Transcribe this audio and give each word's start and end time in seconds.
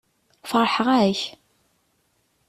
Feṛḥeɣ-ak. 0.49 1.21